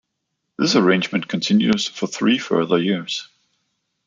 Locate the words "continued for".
1.27-2.07